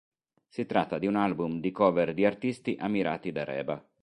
Si 0.47 0.65
tratta 0.65 0.97
di 0.97 1.05
un 1.05 1.15
album 1.15 1.59
di 1.59 1.69
cover 1.71 2.15
di 2.15 2.25
artisti 2.25 2.75
ammirati 2.79 3.31
da 3.31 3.43
Reba. 3.43 3.87